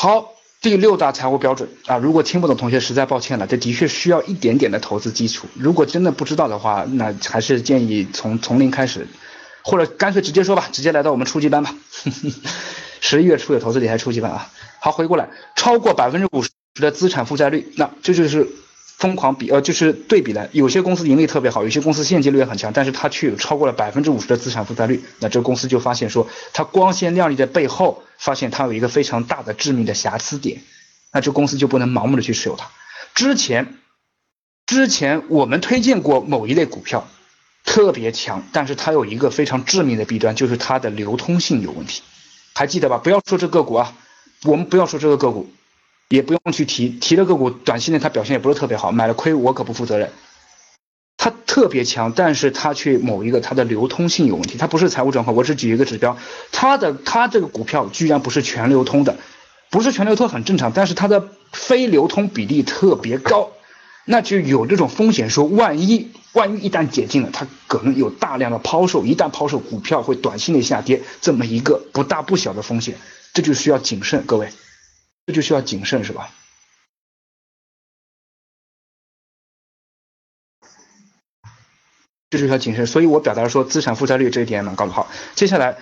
[0.00, 5.48] 好，第六大财务标准啊，如果听不懂同学实在抱歉了，这的确需要一点点的投资基础。
[5.54, 9.08] 如果真的不知道的话，那还是建议从从零开始，
[9.62, 11.74] 或者干脆直接说吧，直接来到我们初级班吧。
[13.02, 14.48] 十一月初有投资理财初级班啊。
[14.78, 18.46] 好，回过来，超过百分之五十的资产负债率，那这就是
[18.98, 20.48] 疯狂比呃，就是对比了。
[20.52, 30.62] 有些公司盈利特别好，有些公司现金流也很强，但是它却有超过了百分之五十的资产负债率，那这个公司就发现说，它光鲜亮丽的背后，发现它有一个非常大的致命的瑕疵点，
[31.12, 32.68] 那这公司就不能盲目的去持有它。
[33.14, 33.74] 之前，
[34.66, 37.08] 之前我们推荐过某一类股票，
[37.64, 42.02] 特别强，但是它有一个非常致命的弊端，就是它的流通性有问题，
[42.52, 42.98] 还记得吧？
[42.98, 43.94] 不要说这个股啊。
[44.44, 45.50] 我们不要说这个个股，
[46.08, 50.10] 也不用去提提的个股，短期内它表现也不是特别好，买了亏我可不负责任。
[51.18, 55.36] 它特别强，但是它却某一个它的流通性有问题，它不是财务状况。
[55.36, 56.16] 我只举一个指标，
[56.52, 59.16] 它的它这个股票居然不是全流通的，
[59.68, 63.50] 不是全流通很正常，但是它的非流通比例特别高，
[64.04, 72.96] 那就有这种风险，说万一万一一旦解禁了，它可能有大量的抛售，一旦抛售，股票会短期内下跌，这么一个不大不小的风险。
[73.34, 74.48] 这就需要谨慎，各位，
[75.28, 76.30] 这就需要谨慎，是吧？
[82.30, 84.92] 这就需要谨慎，所以我表达说资产负债率这一点蛮高的。
[84.94, 85.76] 好，接下来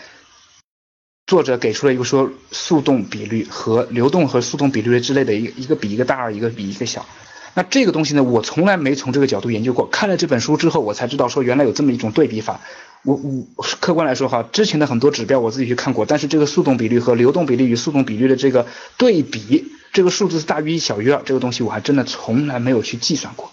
[1.27, 7.07] 作者给出了一个说速动比率和流动和速动比率之类的一个一个比一个大，一个比一个小。
[7.55, 9.87] 那这个东西呢，我从来没从这个角度研究过。
[9.87, 12.63] 看了这本书之后，我才知道说原来有这么一种对比法。
[13.07, 13.19] 我
[13.57, 18.67] 我客观来说哈，之前的很多指标我自己去看过，但是这个速动比率和流动比率与速动比率的这个
[18.99, 23.51] 对比，这个数字是大于一小于二，这个东西我还真的从来没有去计算过。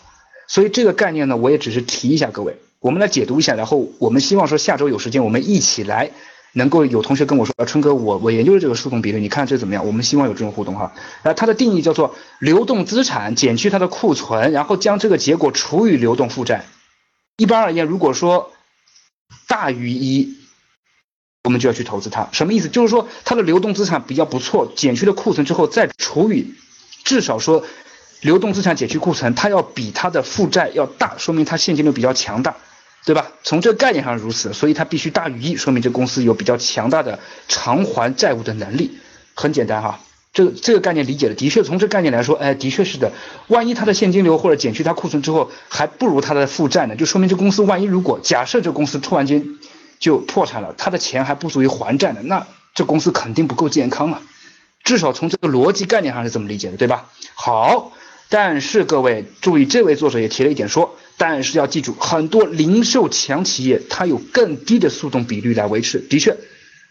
[0.48, 6.12] 所以这个概念呢，我也只是提一下各位，我们来解读一下，然后我们希望说下周有时间我们一起来。
[6.56, 9.88] 能够有同学跟我说，春哥，我我研究了这个速动比率，你看这怎么样？
[9.88, 10.94] 我们希望有这种互动哈。
[11.24, 16.66] 呃，它的定义叫做流动资产减去它的库存，然后将这个结果除以流动负债。
[17.38, 18.52] 一般而言，如果说
[19.48, 20.38] 大于一，
[21.44, 22.30] 我们就要去投资它。
[22.32, 22.70] 什么意思？
[22.70, 26.54] 就是说它的流动资产比较不错，减去了库存之后再除以，
[27.04, 27.66] 至少说
[28.22, 32.56] 流动资产减去库存，它要比它的负债要大，说明它现金流比较强大。
[33.06, 33.34] 对吧？
[33.44, 37.20] 从这个概念上如此，所以它必须大于一，说明这公司有比较强大的
[37.50, 38.98] 偿还债务的能力。
[39.34, 40.00] 很简单哈，
[40.34, 43.14] 这个这个概念理解的的确从这概念来说，哎，的确是的。
[43.48, 49.46] 万一它的现金流或者减去它库存之后还不如它的负债呢，就说明这公司万一如果假设这公司突然间
[50.00, 54.22] 就破产了，它的钱还不足以还债呢，那这公司肯定不够健康啊。
[54.84, 57.10] 至少从这个逻辑概念上是这么理解的，对吧？
[57.36, 57.94] 好，
[58.28, 60.98] 但是各位注意，这位作者也提了一点说。
[61.16, 66.00] 但是要记住，很多零售强企业它有更低的速动比率来维持。
[66.00, 66.36] 的确，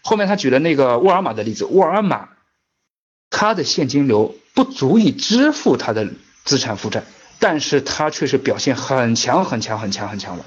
[0.01, 2.29] 后面他举了那个沃尔玛的例子，沃尔玛
[3.43, 6.07] 它的现金流不足以支付它的
[6.45, 7.03] 资产负债，
[7.39, 10.45] 但是它却是表现很强很强很强很强的。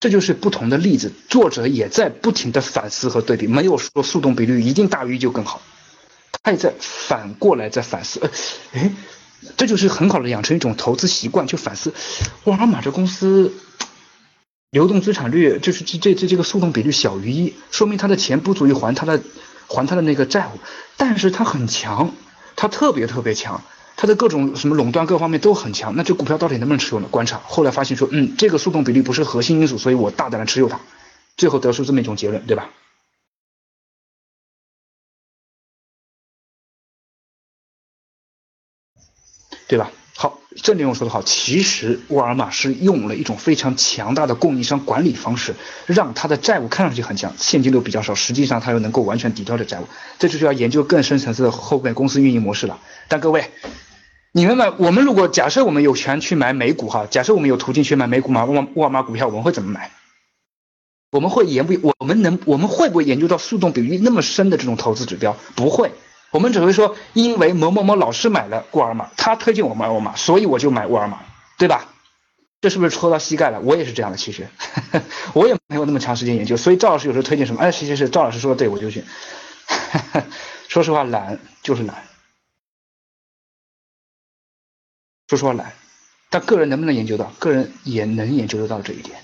[0.00, 5.62] 这就是不同的例子，作者也在不停的反思和对比，没有说速动比率一定大于一就更好，
[6.42, 8.30] 他也在反过来在反思，呃
[8.74, 8.92] 哎。
[9.56, 11.94] 这就是很好的养成一种投资习惯，就反思
[12.44, 13.54] 沃尔玛这公司
[14.72, 19.22] 流动资产率，就是这这这这个速动比率小于一，说明他的钱不足以还他的
[19.68, 20.58] 还他的那个债务，
[20.96, 22.12] 但是他很强，
[22.56, 23.62] 他特别特别强，
[23.96, 27.08] 他的各种什么垄断各方面都很强，那这股票到底能不能持有呢？
[27.10, 30.80] 观察，后来发现说，嗯，这个速动比率不是核心因素，所以我大胆的持有它，
[31.36, 32.70] 最后得出这么一种结论，对吧？
[39.68, 39.90] 对吧？
[40.20, 41.22] 好，这内容说的好。
[41.22, 45.54] 其实沃尔玛是用了一种非常强大的供应商管理方式，
[45.86, 49.84] 让他的债务看上去很强，现金流比较少，实际上他又能够完全抵掉这债务。
[50.18, 52.80] 这就是要研究更深层次的后面公司运营模式了。
[53.06, 53.48] 但各位，
[54.32, 59.92] 你们买，我们如果假设我们有权去买美股哈，假设我们有途径去买美股嘛，沃沃尔玛股票，我们会怎么买？
[61.12, 61.94] 我们会研不？
[61.96, 62.40] 我们能？
[62.44, 65.36] 我们会不会研究到速动比率那么深的这种投资指标？
[65.54, 65.92] 不会。
[66.30, 71.20] 我们只会说，因为某某某老师买了沃尔玛，他推荐我买沃尔玛，所以我就买沃尔玛，
[71.58, 71.88] 对吧？
[72.60, 73.60] 这是不是戳到膝盖了？
[73.60, 74.48] 我也是这样的，其实
[75.32, 79.04] 我也没有那么长时间研究，所以赵老师有时候推荐什么，哎，其实是赵老师说的对，我就去。
[80.68, 82.04] 说实话，懒就是懒。
[85.28, 85.72] 说实话，懒。
[86.30, 87.32] 但个人能不能研究到？
[87.38, 89.18] 个人也能研究得到这一点。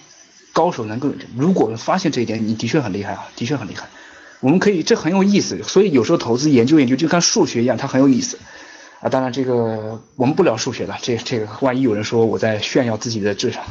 [0.52, 3.88] 高手能够，如果发现这一点，你的确很厉害啊，的确很厉害。
[4.44, 8.38] 我们可以，这很有意思，所以有时候投资研究研究就跟数学一样，它很有意思
[9.00, 9.08] 啊。
[9.08, 13.64] 当然，这个我们不聊数学了，这这个万一有人说我在炫耀自己的智商。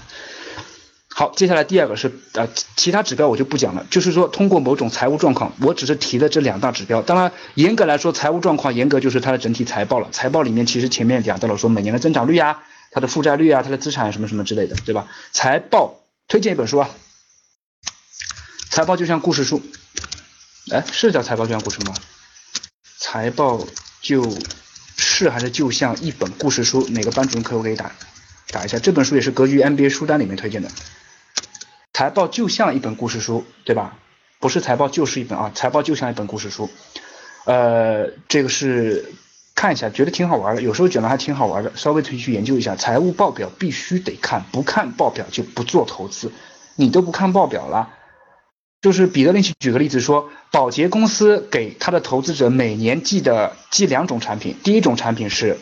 [1.14, 7.04] 好，接下来第二个是呃，其他指标我就不讲了，就是说通过某种财务状况，我只是提了这两大指标。
[7.04, 10.08] 当然，严格来说，财务状况严格就是它的整体财报了。
[10.12, 15.06] 财报里面其实前面讲到了说每年的增长率啊，它的负债率啊，它的资产什么什么之类的，对吧？
[15.32, 16.90] 财报推荐一本书啊，
[18.72, 19.62] 财报就像故事书，
[20.74, 21.94] 哎，是叫财报就像故事吗？
[22.98, 23.64] 财报
[24.02, 24.28] 就
[24.98, 26.88] 是还是就像一本故事书？
[26.90, 27.92] 哪个班主任可不可以打
[28.50, 28.80] 打一下？
[28.80, 30.70] 这本书也是格局 MBA 书单里面推荐的。
[31.94, 34.00] 财报就像一本故事书，对吧？
[34.40, 36.68] 不是财报就是一本啊，财报就像一本故事书。
[37.46, 39.14] 呃，这个是
[39.54, 42.76] 看一下，觉得挺好玩的，有时候讲的还挺好玩的，稍微可以去研究一下。
[42.76, 46.32] 财务报表必须得看，不看报表就不做投资。
[46.76, 47.90] 你都不看报表了，
[48.84, 55.58] 就是彼得林奇举个例子说，保洁公司给他的投资者每年寄的寄两种产品，第一种产品是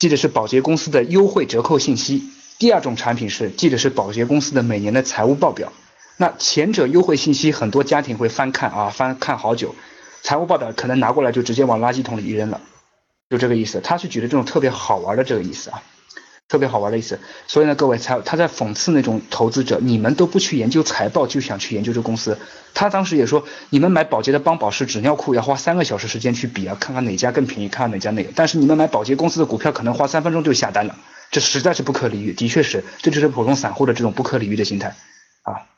[0.00, 2.24] 寄的是保洁公司的优惠折扣信息。
[2.58, 5.72] 第二种产品是记得是保洁公司的每年的财务报表，
[6.16, 9.76] 那前者优惠信息很多家庭会翻看啊，翻看好久，
[10.22, 12.60] 财务报表可能拿过来就直接往垃圾桶里一扔了，
[13.30, 13.80] 就这个意思。
[13.80, 15.80] 他是举的这种特别好玩的这个意思啊，
[16.48, 17.20] 特别好玩的意思。
[17.46, 22.38] 所以呢，各位财他在讽刺那种投资者，你们都不去研究财报就想去研究这公司。
[22.74, 28.32] 他当时也说，你们买保洁的帮宝适纸尿裤要花三个小时时间去比啊，看看哪家更便宜，看看哪家那个。
[28.34, 30.96] 但是你们买保洁公司的股票可能花三分钟就下单了。
[31.30, 34.96] 这实在是不可理喻，的确是，这就是普通散户的这种不可理喻的心态
[35.42, 35.68] 啊！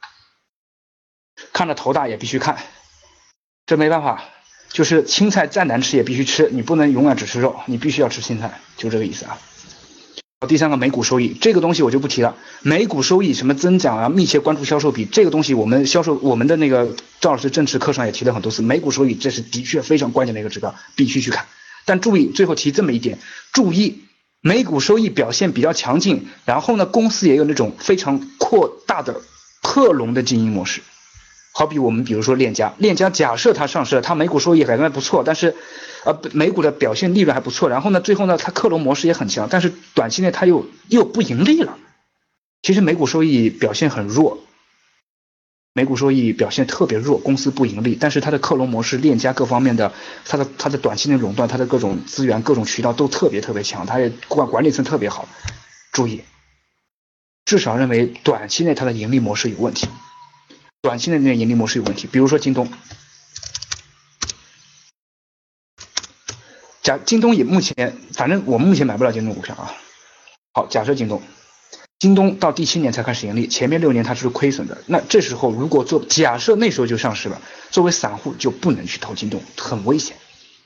[1.52, 2.56] 看着头大也必须看，
[3.66, 4.22] 这没办法，
[4.68, 9.36] 就是青菜再难吃也必须吃，你不能永远只吃肉，你必须要吃青菜，就这个意思啊。
[10.48, 21.44] 第三个每股收益，这个东西我就不提了，每股收益什么增长啊，密切关注销售比，这个东西我们销售我们的那个赵老师正式课上也提了很多次，每股收益这是的确非常关键的一个指标，必须去看。
[21.84, 23.18] 但注意，最后提这么一点，
[23.52, 24.04] 注意。
[24.42, 29.20] 每股收益表现比较强劲，然后呢，公司也有那种非常扩大的
[29.60, 30.80] 克隆的经营模式。
[31.52, 35.56] 好比我们比如说链家，链家假设它上市了，它每股收益还算不错，但是，
[36.04, 41.76] 呃，美股的表现利润还不错，然后呢，最后呢，它克隆模式也很强，但是短期内它又又不盈利了。
[42.62, 44.38] 其实每股收益表现很弱。
[45.72, 49.92] 每股收益表现特别弱，公司不盈利，但是它的克隆模式、链家各方面的，
[50.24, 55.28] 它的它的短期内垄断，它的各种资源、各种渠道都特别特别强，它也管管理层特别好。
[55.92, 56.22] 注意，
[57.44, 59.86] 至少认为短期内它的盈利模式有问题，
[60.82, 62.06] 短期内那盈利模式有问题。
[62.06, 62.70] 比如说京东，
[66.82, 69.74] 假京东也目前，反正我目前买不了京东股票啊。
[70.52, 71.22] 好，假设京东。
[71.98, 74.82] 京东到第七年才开始盈利，前面六年它是亏损的。
[74.86, 80.16] 那这时候如果做假设那时候就上市了，作为散户就不能去投京东，很危险，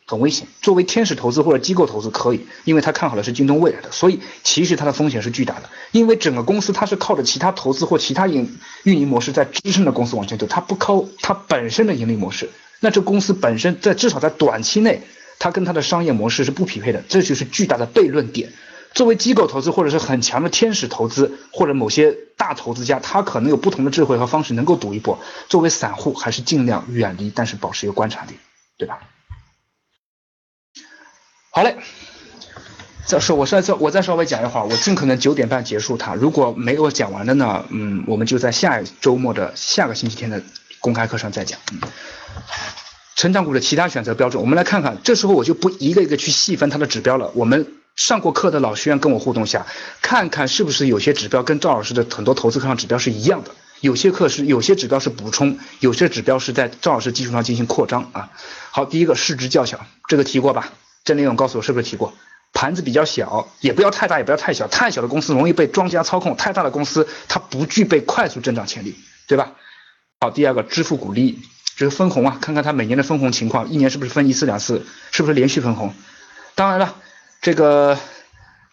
[0.07, 0.47] 很危险。
[0.61, 5.71] 作为天使投资或者机构投资可以，因为他看好的是京东未来的，所以其实它的风险是巨大的。
[5.93, 12.51] 因为整个公司它是靠着其他投资或其他营运营模式在支撑着公司往前走，它不靠它本身的盈利模式。
[12.81, 15.03] 那这公司本身在至少在短期内，
[15.39, 18.53] 它跟它的商业模式是不匹配的，这就是巨大的悖论点。
[18.93, 25.19] 作为机构投资或者是很强的天使投资，或者某些大投资家，他可能有不同的智慧和方式能够赌一波。
[25.49, 28.35] 作为散户，还是尽量远离，但是保持一个观察力，
[28.79, 29.01] 对吧？
[31.57, 31.77] 好嘞，
[33.07, 36.13] 再说我再再我再稍微讲一会儿，我尽可能九点半结束它。
[36.13, 40.43] 如果没有讲完的呢，嗯，我们就在下周末的下个星期天的
[40.81, 41.61] 公开课上再讲。
[41.71, 41.79] 嗯，
[43.15, 44.99] 成长股的其他选择标准，我们来看看。
[45.05, 47.65] 这时候我就不一个一个去细分它的指标了，我们。
[47.95, 49.65] 上过课的老学员跟我互动下，
[50.03, 53.53] 看看是不是有些指标跟赵老师的很多投资课上指标是一样的。
[53.79, 58.31] 有些课是有些指标是补充，有些指标是在赵老师基础上进行扩张啊。
[58.73, 60.73] 好，第一个市值较小，这个提过吧？
[61.05, 62.15] 郑林勇告诉我是不是提过？
[62.53, 64.69] 盘子比较小，也不要太大，也不要太小。
[64.69, 68.95] 太小的公司容易被庄家操控，太大的公司它不具备快速增长潜力，
[69.27, 69.53] 对吧？
[70.21, 71.41] 好，第二个支付股利，
[71.77, 75.93] 这个分红啊，看看它每年的分红情况，一年是不是分一次两次，是不是连续分红？
[76.55, 76.97] 当然了。
[77.43, 77.99] 这个，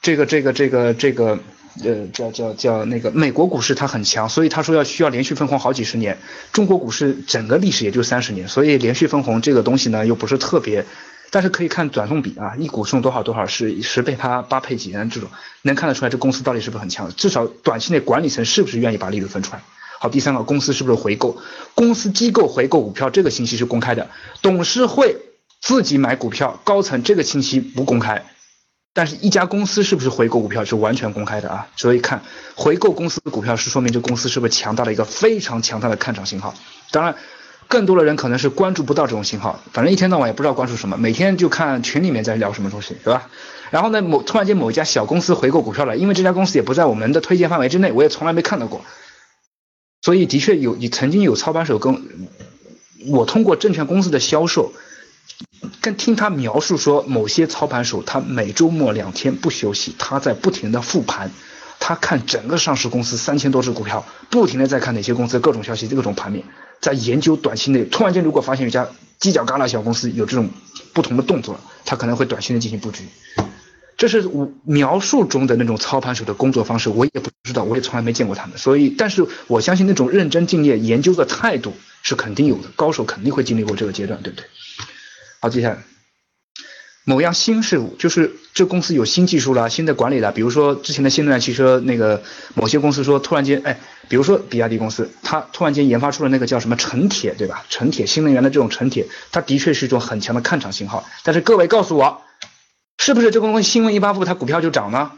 [0.01, 1.39] 这个，这个，这个，这个，
[1.83, 6.17] 呃，叫叫叫那个美国股市它很强，所以他说要需要连续分红好几十年。
[6.53, 10.85] 中国股市整个历史也就三十年，所以连续分红这个东西呢又不是特别，
[11.31, 15.29] 但是可以看转送比啊，一股送多少多少是十倍八八配几这种，
[15.63, 19.63] 能看得出来这公司到底是不是很强，至少短期内管理层是不是愿意把利润分出来。
[19.99, 21.41] 好，第三个公司是不是回购，
[21.73, 24.09] 公司机构回购股票这个信息是公开的，
[24.41, 25.15] 董事会
[25.61, 28.25] 自己买股票，高层这个信息不公开。
[28.93, 31.67] 但是，一家公司是不是回购股票是完全公开的啊？
[31.77, 32.21] 所以看
[32.55, 36.53] 回购公司的股票是说明这公司是不是强大的一个非常强大的看涨信号。
[36.91, 37.15] 当然，
[37.71, 43.29] 更多的人可能是关注不到这种信号，反正一天到晚也不知道关注什么，每天就看群里面在聊什么东西，是吧？
[43.69, 48.81] 然后呢，某突然间某一家小公司回购股票了，因为这家公司也不在我们的推荐范围之内，我也从来没看到过。
[50.01, 52.03] 所以的确有，你曾经有操盘手跟
[53.07, 54.73] 我通过证券公司的销售，
[55.79, 61.31] 跟听他描述说，某些操盘手他每周末两天不休息，他在不停的复盘，
[61.79, 66.43] 他看整个上市公司三千多只股票，不停的在看哪些公司各种消息，各种盘面，
[66.81, 70.49] 在研究短期内突然间如果发现一家犄角旮旯小公司有这种
[70.93, 73.03] 不同的动作，他可能会短期内进行布局。
[73.97, 78.57] 这是我描述中的那种操盘手的工作方式，我也不知道，我也从来没见过他们。
[78.57, 84.45] 所以，但是我相信那种认真敬业、研究的态度是肯定有的，高手肯定会经历过这个阶段，对不对？
[85.39, 85.83] 好，接下来，
[87.05, 92.23] 某样新事物，就是这公司有新技术了、新的管理了，比如说之前的新能源汽车，那个
[92.55, 93.79] 某些公司说突然间，哎，
[94.09, 97.65] 比如说比亚迪公司，它突然间研发出了那个叫什么纯铁，对吧？
[97.69, 101.05] 纯铁新能源的这种纯铁，它的确是一种很强的看涨信号。
[101.23, 102.21] 但是各位告诉我。
[102.97, 105.13] 是不是这个东西新闻一发布，它股票就涨呢？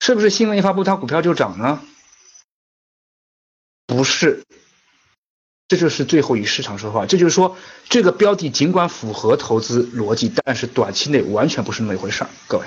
[0.00, 1.80] 是不是新闻一发布，它股票就涨呢？
[3.86, 4.44] 不是，
[5.66, 7.06] 这就是最后与市场说话。
[7.06, 7.56] 这就是说，
[7.88, 12.66] 这个标的尽管符合投资逻辑，但是短期内完全不是那么一回事儿，各位。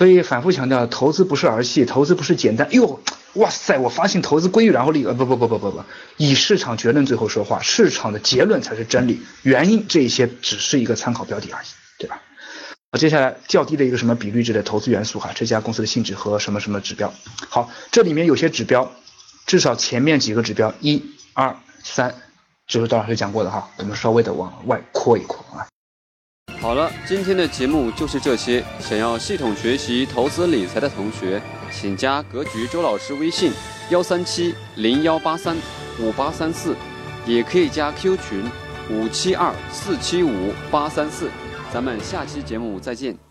[0.00, 2.66] 所以反复强调，投资不是儿戏，投资不是简单。
[2.72, 2.98] 哟。
[3.34, 3.76] 哇塞！
[3.76, 5.84] 我发现投资规律，然后利呃不不不不不不，
[6.16, 11.66] 以市场结论最后说话，市场的结论才是真理，原因这些只是一个参考标的而已，
[11.98, 12.22] 对吧？
[12.90, 17.12] 好，接下来较低的一个什么比率值的投资元素哈，这家公司的性质和什么什么指标。
[17.50, 18.90] 好，这里面有些指标，
[19.44, 21.04] 至少前面几个指标一
[21.34, 21.54] 二
[21.84, 22.14] 三，
[22.66, 25.68] 这是段老师讲过的哈，我们稍微的往外扩一扩啊。
[26.60, 31.40] 好了，今天的节目就是这些，想要系统学习投资理财的同学。
[31.72, 33.50] 请加格局周老师微信：
[33.88, 35.56] 幺三七零幺八三
[35.98, 36.76] 五八三四，
[37.24, 38.44] 也可以加 Q 群：
[38.90, 41.30] 五七二四七五八三四。
[41.72, 43.29] 咱们下期节目再见。